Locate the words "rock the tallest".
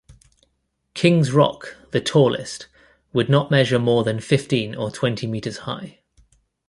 1.31-2.65